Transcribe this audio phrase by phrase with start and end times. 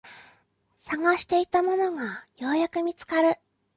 [0.79, 3.35] 探していたものがようやく見つかる